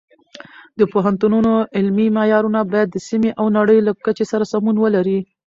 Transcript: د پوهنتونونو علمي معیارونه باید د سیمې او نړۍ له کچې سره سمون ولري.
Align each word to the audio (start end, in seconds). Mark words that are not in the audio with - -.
د 0.79 0.81
پوهنتونونو 0.93 1.51
علمي 1.77 2.07
معیارونه 2.17 2.59
باید 2.71 2.89
د 2.91 2.97
سیمې 3.07 3.31
او 3.39 3.45
نړۍ 3.57 3.79
له 3.87 3.91
کچې 4.05 4.25
سره 4.31 4.43
سمون 4.51 4.75
ولري. 4.79 5.19